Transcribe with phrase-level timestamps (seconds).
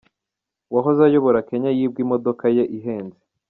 [0.71, 3.19] Uwahoze ayobora Kenya yibwe imodoka ya Ihenze